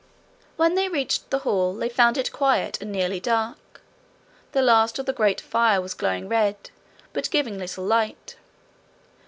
When 0.55 0.73
they 0.73 0.89
reached 0.89 1.29
the 1.29 1.37
hall 1.45 1.75
they 1.75 1.87
found 1.87 2.17
it 2.17 2.31
quiet 2.33 2.81
and 2.81 2.91
nearly 2.91 3.19
dark. 3.19 3.81
The 4.51 4.63
last 4.63 4.97
of 4.97 5.05
the 5.05 5.13
great 5.13 5.39
fire 5.39 5.79
was 5.79 5.93
glowing 5.93 6.27
red, 6.27 6.71
but 7.13 7.29
giving 7.29 7.59
little 7.59 7.85
light. 7.85 8.35